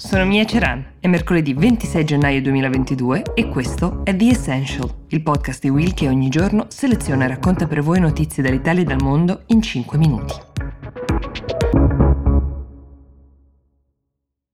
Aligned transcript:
sono 0.00 0.24
Mia 0.24 0.46
Ceran, 0.46 0.94
è 0.98 1.08
mercoledì 1.08 1.52
26 1.52 2.04
gennaio 2.04 2.40
2022 2.40 3.34
e 3.34 3.48
questo 3.50 4.00
è 4.02 4.16
The 4.16 4.30
Essential, 4.30 4.90
il 5.08 5.20
podcast 5.20 5.60
di 5.60 5.68
Will 5.68 5.92
che 5.92 6.08
ogni 6.08 6.30
giorno 6.30 6.64
seleziona 6.68 7.26
e 7.26 7.28
racconta 7.28 7.66
per 7.66 7.82
voi 7.82 8.00
notizie 8.00 8.42
dall'Italia 8.42 8.80
e 8.80 8.86
dal 8.86 9.02
mondo 9.02 9.42
in 9.48 9.60
5 9.60 9.98
minuti. 9.98 10.49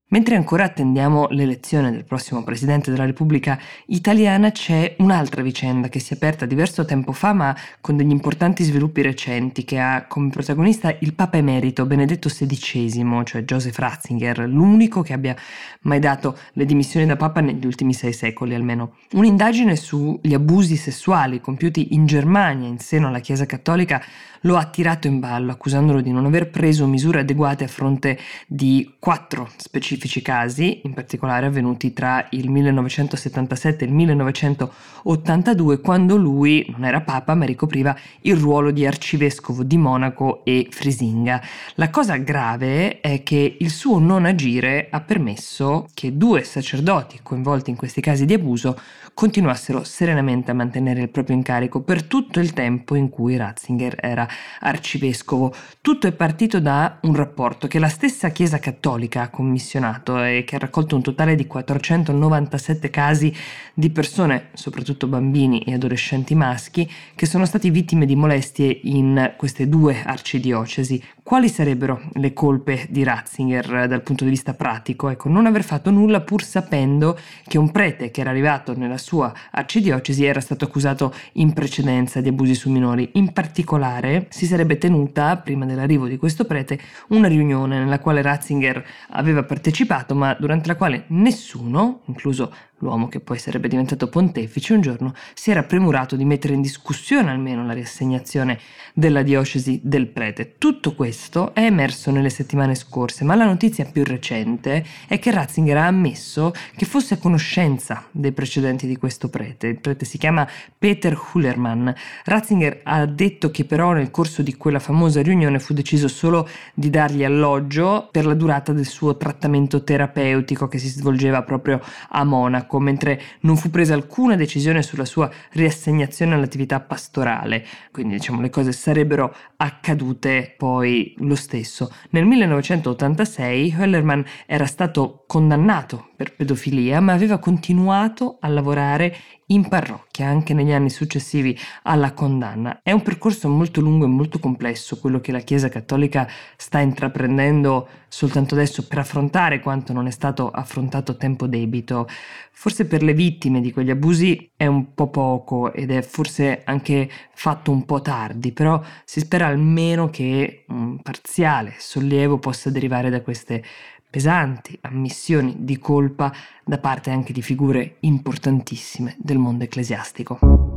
Mentre 0.09 0.36
ancora 0.36 0.62
attendiamo 0.62 1.27
l'elezione 1.30 1.91
del 1.91 2.04
prossimo 2.04 2.45
Presidente 2.45 2.93
della 2.93 3.07
Repubblica 3.07 3.59
italiana, 3.86 4.52
c'è 4.52 4.95
un'altra 4.98 5.43
vicenda 5.43 5.89
che 5.89 5.98
si 5.98 6.12
è 6.12 6.16
aperta 6.16 6.46
diverso 6.46 6.84
tempo 6.84 7.11
fa, 7.11 7.32
ma 7.32 7.57
con 7.80 7.96
degli 7.96 8.12
importanti 8.12 8.62
sviluppi 8.62 9.03
recenti, 9.03 9.64
che 9.64 9.80
ha 9.80 10.07
come 10.07 10.30
protagonista 10.30 10.95
il 11.00 11.12
Papa 11.12 11.39
Emerito 11.39 11.86
Benedetto 11.86 12.29
XVI, 12.29 13.22
cioè 13.25 13.43
Joseph 13.43 13.76
Ratzinger, 13.76 14.46
l'unico 14.48 15.03
che 15.03 15.12
abbia 15.12 15.34
mai 15.81 15.98
dato 15.98 16.39
le 16.53 16.67
dimissioni 16.67 17.04
da 17.04 17.17
Papa 17.17 17.40
negli 17.40 17.67
ultimi 17.67 17.93
sei 17.93 18.12
secoli 18.12 18.54
almeno. 18.54 18.98
Un'indagine 19.14 19.75
sugli 19.75 20.34
abusi 20.34 20.76
sessuali 20.76 21.40
compiuti 21.40 21.95
in 21.95 22.07
Germania 22.07 22.68
in 22.68 22.79
seno 22.79 23.09
alla 23.09 23.18
Chiesa 23.18 23.45
Cattolica 23.45 24.00
lo 24.43 24.57
ha 24.57 24.67
tirato 24.67 25.09
in 25.09 25.18
ballo, 25.18 25.50
accusandolo 25.50 26.00
di 26.00 26.12
non 26.12 26.25
aver 26.25 26.48
preso 26.50 26.86
misure 26.86 27.20
adeguate 27.20 27.64
a 27.64 27.68
fronte 27.68 28.17
di 28.46 28.95
quattro 29.00 29.50
specifici 29.57 29.96
casi, 30.23 30.81
in 30.85 30.93
particolare 30.95 31.46
avvenuti 31.46 31.93
tra 31.93 32.27
il 32.31 32.50
1977 32.50 33.84
e 33.84 33.89
il 33.89 33.95
1982, 33.95 35.81
quando 35.81 36.17
lui 36.17 36.67
non 36.70 36.84
era 36.84 37.00
papa 37.00 37.34
ma 37.34 37.45
ricopriva 37.45 37.97
il 38.23 38.37
ruolo 38.37 38.70
di 38.70 38.87
arcivescovo 38.87 39.62
di 39.62 39.77
Monaco 39.77 40.45
e 40.45 40.69
Frisinga. 40.70 41.42
La 41.75 41.91
cosa 41.91 42.17
grave 42.17 43.01
è 43.01 43.23
che 43.23 43.56
il 43.59 43.70
suo 43.70 43.98
non 43.98 44.25
agire 44.25 44.89
ha 44.91 45.01
permesso 45.01 45.89
che 45.95 46.17
due 46.17 46.45
sacerdoti 46.45 47.20
coinvolti 47.23 47.70
in 47.70 47.77
questi 47.77 48.01
casi 48.01 48.25
di 48.25 48.35
abuso 48.35 48.79
continuassero 49.17 49.83
serenamente 49.83 50.51
a 50.51 50.55
mantenere 50.55 51.01
il 51.01 51.09
proprio 51.09 51.37
incarico 51.37 51.81
per 51.81 52.03
tutto 52.03 52.39
il 52.39 52.53
tempo 52.53 52.95
in 52.97 53.09
cui 53.09 53.37
Ratzinger 53.39 53.97
era 53.98 54.29
arcivescovo. 54.61 55.55
Tutto 55.81 56.07
è 56.07 56.13
partito 56.13 56.61
da 56.61 56.98
un 57.03 57.15
rapporto 57.15 57.67
che 57.67 57.79
la 57.79 57.89
stessa 57.89 58.29
Chiesa 58.29 58.59
Cattolica 58.59 59.23
ha 59.23 59.31
commissionato 59.31 59.86
e 60.25 60.45
che 60.45 60.56
ha 60.56 60.59
raccolto 60.59 60.97
un 60.97 61.03
totale 61.03 61.34
di 61.34 61.47
497 61.47 62.91
casi 62.91 63.34
di 63.75 63.91
persone, 63.91 64.48
soprattutto 64.55 65.06
bambini 65.06 65.61
e 65.61 65.75
adolescenti 65.75 66.34
maschi, 66.34 66.91
che 67.15 67.27
sono 67.27 67.45
stati 67.45 67.70
vittime 67.70 68.07
di 68.07 68.17
molestie 68.17 68.81
in 68.84 69.34
queste 69.37 69.69
due 69.69 70.03
arcidiocesi. 70.05 71.03
Quali 71.23 71.48
sarebbero 71.48 72.03
le 72.14 72.33
colpe 72.33 72.87
di 72.89 73.03
Ratzinger 73.03 73.89
dal 73.89 74.03
punto 74.03 74.23
di 74.23 74.31
vista 74.31 74.55
pratico? 74.55 75.09
Ecco, 75.09 75.29
non 75.29 75.47
aver 75.47 75.64
fatto 75.64 75.91
nulla 75.91 76.20
pur 76.20 76.42
sapendo 76.42 77.19
che 77.47 77.59
un 77.59 77.73
prete 77.73 78.12
che 78.12 78.20
era 78.20 78.31
arrivato 78.31 78.77
nella 78.77 78.97
sua 78.97 79.33
arcidiocesi 79.51 80.25
era 80.25 80.41
stato 80.41 80.64
accusato 80.67 81.12
in 81.33 81.53
precedenza 81.53 82.20
di 82.20 82.29
abusi 82.29 82.55
su 82.55 82.70
minori. 82.70 83.11
In 83.14 83.33
particolare 83.33 84.27
si 84.31 84.47
sarebbe 84.47 84.79
tenuta, 84.79 85.37
prima 85.37 85.67
dell'arrivo 85.67 86.07
di 86.07 86.17
questo 86.17 86.45
prete, 86.45 86.79
una 87.09 87.27
riunione 87.27 87.79
nella 87.79 87.98
quale 87.98 88.23
Ratzinger 88.23 88.84
aveva 89.11 89.42
partecipato, 89.42 89.75
ma 90.15 90.35
durante 90.39 90.69
la 90.69 90.77
quale 90.77 91.05
nessuno, 91.09 92.01
incluso 92.07 92.53
L'uomo 92.81 93.09
che 93.09 93.21
poi 93.21 93.39
sarebbe 93.39 93.69
diventato 93.69 94.09
pontefice 94.09 94.75
un 94.75 94.83
giorno 94.83 95.15
si 95.33 95.51
era 95.51 95.63
premurato 95.63 96.15
di 96.15 96.27
mettere 96.27 96.53
in 96.53 96.61
discussione 96.61 97.31
almeno 97.31 97.65
la 97.65 97.73
riassegnazione 97.73 98.59
della 98.93 99.23
diocesi 99.23 99.81
del 99.83 100.09
prete. 100.09 100.57
Tutto 100.59 100.95
questo 100.95 101.55
è 101.55 101.63
emerso 101.65 102.11
nelle 102.11 102.29
settimane 102.29 102.75
scorse, 102.75 103.25
ma 103.25 103.35
la 103.35 103.47
notizia 103.47 103.87
più 103.87 104.05
recente 104.05 104.85
è 105.07 105.19
che 105.19 105.31
Ratzinger 105.31 105.79
ha 105.79 105.87
ammesso 105.87 106.53
che 106.77 106.85
fosse 106.85 107.15
a 107.15 107.19
conoscenza 107.19 108.05
dei 108.11 108.33
precedenti 108.33 108.86
di 108.86 108.98
questo 108.98 109.31
prete. 109.31 109.69
Il 109.69 109.81
prete 109.81 110.05
si 110.05 110.19
chiama 110.19 110.47
Peter 110.77 111.19
Hullermann. 111.33 111.89
Ratzinger 112.25 112.81
ha 112.83 113.07
detto 113.07 113.51
che 113.51 113.65
però 113.65 113.92
nel 113.92 114.11
corso 114.11 114.42
di 114.42 114.55
quella 114.55 114.81
famosa 114.81 115.23
riunione 115.23 115.61
fu 115.61 115.73
deciso 115.73 116.09
solo 116.09 116.47
di 116.75 116.91
dargli 116.91 117.25
alloggio 117.25 118.09
per 118.11 118.27
la 118.27 118.35
durata 118.35 118.73
del 118.73 118.86
suo 118.86 119.17
trattamento 119.17 119.83
terapeutico 119.83 120.69
che 120.69 120.77
si 120.77 120.89
svolgeva 120.89 121.42
proprio 121.42 121.81
a 122.11 122.23
Monaco 122.25 122.65
Monaco, 122.67 122.81
mentre 122.81 123.21
non 123.41 123.57
fu 123.57 123.71
presa 123.71 123.95
alcuna 123.95 124.35
decisione 124.35 124.83
sulla 124.83 125.05
sua 125.05 125.31
riassegnazione 125.53 126.35
all'attività 126.35 126.81
pastorale, 126.81 127.65
quindi 127.93 128.16
diciamo 128.16 128.41
le 128.41 128.50
cose 128.50 128.72
sarebbero 128.72 129.34
accadute 129.56 130.54
poi 130.56 131.15
lo 131.19 131.37
stesso. 131.37 131.91
Nel 132.10 132.27
1986 132.27 133.75
Höllermann 133.78 134.21
era 134.44 134.66
stato 134.66 135.25
condannato 135.27 136.10
per 136.16 136.34
pedofilia, 136.34 137.00
ma 137.00 137.12
aveva 137.12 137.38
continuato 137.38 138.38
a 138.41 138.49
lavorare 138.49 139.16
in 139.50 139.69
parrocchia 139.69 140.27
anche 140.27 140.54
negli 140.54 140.72
anni 140.72 140.91
successivi 140.91 141.56
alla 141.83 142.12
condanna. 142.12 142.81
È 142.83 142.91
un 142.91 143.03
percorso 143.03 143.48
molto 143.48 143.81
lungo 143.81 144.04
e 144.06 144.09
molto 144.09 144.38
complesso 144.38 144.98
quello 144.98 145.21
che 145.21 145.31
la 145.31 145.38
Chiesa 145.41 145.69
Cattolica 145.69 146.28
sta 146.56 146.81
intraprendendo 146.81 147.88
soltanto 148.09 148.54
adesso 148.54 148.87
per 148.87 148.98
affrontare 148.98 149.60
quanto 149.60 149.93
non 149.93 150.06
è 150.06 150.10
stato 150.10 150.50
affrontato 150.50 151.12
a 151.12 151.16
tempo 151.16 151.47
debito. 151.47 152.09
Forse 152.58 152.86
per 152.86 153.02
le 153.02 153.12
vittime 153.12 153.60
di 153.60 153.70
quegli 153.70 153.90
abusi 153.90 154.50
è 154.56 154.66
un 154.66 154.94
po' 154.94 155.10
poco 155.10 155.74
ed 155.74 155.90
è 155.90 156.00
forse 156.00 156.62
anche 156.64 157.08
fatto 157.34 157.70
un 157.70 157.84
po' 157.84 158.00
tardi, 158.00 158.50
però 158.50 158.82
si 159.04 159.20
spera 159.20 159.46
almeno 159.46 160.08
che 160.08 160.64
un 160.68 161.02
parziale 161.02 161.74
sollievo 161.76 162.38
possa 162.38 162.70
derivare 162.70 163.10
da 163.10 163.20
queste 163.20 163.62
pesanti 164.08 164.76
ammissioni 164.80 165.56
di 165.58 165.78
colpa 165.78 166.32
da 166.64 166.78
parte 166.78 167.10
anche 167.10 167.34
di 167.34 167.42
figure 167.42 167.96
importantissime 168.00 169.16
del 169.18 169.36
mondo 169.36 169.64
ecclesiastico. 169.64 170.75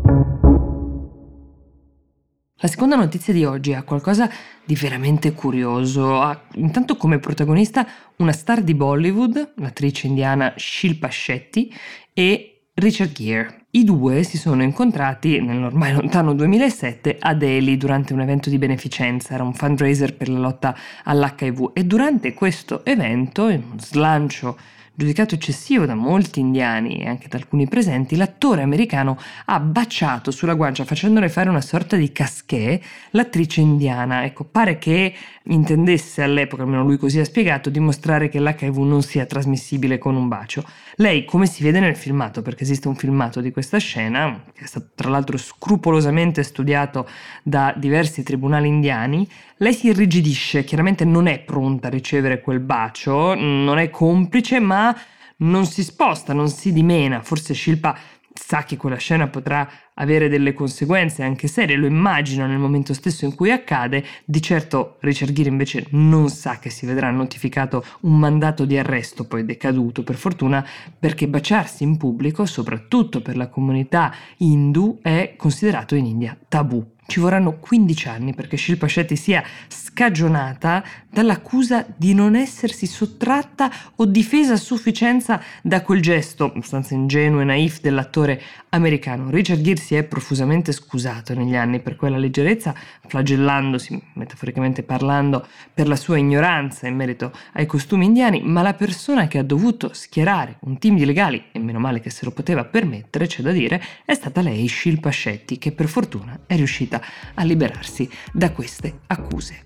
La 2.62 2.68
seconda 2.68 2.98
notizia 2.98 3.32
di 3.32 3.46
oggi 3.46 3.74
ha 3.74 3.84
qualcosa 3.84 4.30
di 4.66 4.76
veramente 4.76 5.32
curioso. 5.32 6.20
Ha 6.20 6.42
intanto 6.56 6.98
come 6.98 7.18
protagonista 7.18 7.88
una 8.18 8.34
star 8.34 8.64
di 8.64 8.74
Bollywood, 8.74 9.54
l'attrice 9.56 10.08
indiana 10.08 10.54
Shilpa 10.58 11.10
Shetty, 11.10 11.72
e 12.12 12.64
Richard 12.74 13.14
Gere. 13.14 13.68
I 13.72 13.86
due 13.86 14.24
si 14.24 14.38
sono 14.38 14.62
incontrati 14.62 15.40
nell'ormai 15.40 15.94
lontano 15.94 16.34
2007 16.34 17.16
a 17.18 17.34
Delhi 17.34 17.78
durante 17.78 18.12
un 18.12 18.20
evento 18.20 18.50
di 18.50 18.58
beneficenza, 18.58 19.36
era 19.36 19.44
un 19.44 19.54
fundraiser 19.54 20.18
per 20.18 20.28
la 20.28 20.40
lotta 20.40 20.76
all'HIV 21.06 21.72
e 21.74 21.86
durante 21.86 22.34
questo 22.34 22.84
evento, 22.84 23.48
in 23.48 23.64
un 23.72 23.80
slancio 23.80 24.58
giudicato 25.00 25.34
eccessivo 25.34 25.86
da 25.86 25.96
molti 25.96 26.42
indiani 26.42 26.98
e 26.98 27.08
anche 27.08 27.30
da 27.30 27.38
alcuni 27.38 27.70
presenti, 27.70 28.18
l'attore 28.18 28.64
americano 28.64 29.18
ha 29.46 29.58
baciato 29.62 30.30
sulla 30.30 30.56
guancia 30.56 30.84
facendole 30.84 31.30
fare 31.30 31.48
una 31.48 31.62
sorta 31.62 31.96
di 31.96 32.12
casquet 32.12 32.84
l'attrice 33.12 33.62
indiana. 33.62 34.26
Ecco, 34.26 34.44
pare 34.44 34.78
che 34.78 35.16
intendesse 35.50 36.24
all'epoca, 36.24 36.64
almeno 36.64 36.84
lui 36.84 36.98
così 36.98 37.20
ha 37.20 37.26
spiegato, 37.26 37.70
dimostrare 37.70 38.30
che 38.30 38.40
l'HIV 38.40 38.78
non 38.78 39.02
sia 39.02 39.26
trasmissibile 39.26 39.98
con 39.98 40.16
un 40.16 40.28
bacio. 40.28 40.64
Lei, 40.96 41.26
come 41.26 41.46
si 41.46 41.64
vede 41.64 41.80
nel 41.80 41.96
filmato, 41.96 42.42
perché 42.42 42.64
esiste 42.64 42.88
un 42.88 42.96
filmato 42.96 43.42
di 43.42 43.52
questa 43.52 43.78
scena, 43.78 44.44
che 44.54 44.64
è 44.64 44.68
stato 44.68 44.90
tra 44.96 45.10
l'altro 45.10 45.38
scrupolosamente 45.38 46.44
studiato 46.44 47.08
da 47.44 47.74
diversi 47.76 48.24
tribunali 48.24 48.68
indiani, 48.68 49.28
lei 49.58 49.74
si 49.74 49.88
irrigidisce, 49.88 50.64
chiaramente 50.64 51.06
non 51.06 51.28
è 51.28 51.40
pronta 51.40 51.88
a 51.88 51.92
ricevere 51.92 52.42
quel 52.42 52.60
bacio, 52.60 53.34
non 53.36 53.78
è 53.78 53.90
complice, 53.90 54.60
ma 54.60 54.96
non 55.38 55.66
si 55.66 55.84
sposta, 55.84 56.34
non 56.34 56.50
si 56.50 56.72
dimena. 56.72 57.22
Forse 57.22 57.54
Shilpa 57.54 57.98
sa 58.34 58.64
che 58.64 58.78
quella 58.78 58.98
scena 58.98 59.28
potrà 59.28 59.70
avere 60.00 60.30
delle 60.30 60.54
conseguenze 60.54 61.24
anche 61.24 61.48
serie, 61.48 61.76
lo 61.76 61.86
immagina 61.86 62.46
nel 62.46 62.58
momento 62.58 62.94
stesso 62.94 63.26
in 63.26 63.36
cui 63.36 63.52
accade, 63.52 64.04
di 64.26 64.42
certo 64.42 64.98
Richard 65.00 65.32
Gere 65.32 65.50
invece 65.50 65.88
non 65.92 66.30
sa 66.30 66.60
che 66.60 66.70
si 66.70 66.86
vedrà 66.86 67.10
notificato 67.12 67.86
un 68.02 68.18
mandato 68.18 68.66
di 68.66 68.78
arresto 68.78 69.26
poi 69.26 69.46
decaduto 69.46 70.04
per 70.04 70.16
fortuna 70.16 70.66
perché 70.98 71.28
baciarsi 71.28 71.84
in 71.84 71.98
pubblico, 71.98 72.46
soprattutto 72.46 73.22
per 73.22 73.38
la 73.38 73.48
comunità 73.48 74.14
hindu, 74.38 75.00
è 75.02 75.36
considerato 75.38 75.96
in 75.96 76.06
India 76.06 76.38
tabù. 76.48 76.98
Ci 77.10 77.20
vorranno 77.20 77.58
15 77.58 78.08
anni 78.08 78.36
perché 78.36 78.56
Shilpa 78.56 78.88
Shetty 78.88 79.16
sia 79.16 79.44
scagionata 79.68 80.84
dall'accusa 81.10 81.84
di 81.98 82.14
non 82.14 82.36
essersi 82.36 82.86
sottratta 82.86 83.72
o 83.96 84.06
difesa 84.06 84.54
a 84.54 84.58
sufficienza 84.58 85.42
da 85.64 85.82
quel 85.82 86.04
gesto 86.04 86.46
abbastanza 86.46 86.94
ingenuo 86.94 87.42
e 87.42 87.46
naif 87.46 87.82
dell'attore 87.82 88.40
americano. 88.70 89.32
Richard 89.32 89.62
Gere 89.62 89.82
si 89.90 89.96
è 89.96 90.04
profusamente 90.04 90.72
scusato 90.72 91.34
negli 91.34 91.56
anni 91.56 91.80
per 91.80 91.96
quella 91.96 92.18
leggerezza, 92.18 92.76
flagellandosi, 93.08 94.00
metaforicamente 94.14 94.84
parlando, 94.84 95.48
per 95.74 95.88
la 95.88 95.96
sua 95.96 96.20
ignoranza 96.20 96.86
in 96.86 96.96
merito 96.96 97.32
ai 97.54 97.66
costumi 97.66 98.06
indiani, 98.06 98.44
ma 98.44 98.62
la 98.62 98.76
persona 98.76 99.26
che 99.26 99.40
ha 99.40 99.44
dovuto 99.44 99.92
schierare 99.92 100.58
un 100.60 100.78
team 100.78 100.96
di 100.96 101.06
legali, 101.06 101.46
e 101.52 101.58
meno 101.58 101.80
male 101.80 102.02
che 102.02 102.12
se 102.12 102.24
lo 102.24 102.30
poteva 102.30 102.66
permettere, 102.66 103.26
c'è 103.26 103.42
da 103.42 103.52
dire, 103.52 103.82
è 104.06 104.14
stata 104.14 104.42
lei, 104.42 104.68
Shilpa 104.68 105.12
Shetty, 105.12 105.58
che 105.58 105.72
per 105.72 105.88
fortuna 105.88 106.42
è 106.46 106.56
riuscita 106.56 107.02
a 107.34 107.44
liberarsi 107.44 108.08
da 108.32 108.52
queste 108.52 109.00
accuse. 109.08 109.64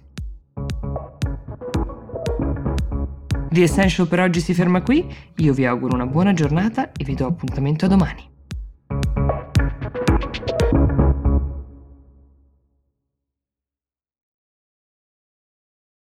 The 3.49 3.61
Essential 3.61 4.07
per 4.07 4.21
oggi 4.21 4.39
si 4.39 4.53
ferma 4.53 4.81
qui, 4.83 5.05
io 5.35 5.51
vi 5.51 5.65
auguro 5.65 5.95
una 5.95 6.07
buona 6.07 6.31
giornata 6.31 6.93
e 6.93 7.03
vi 7.03 7.13
do 7.13 7.27
appuntamento 7.27 7.83
a 7.83 7.87
domani. 7.89 8.31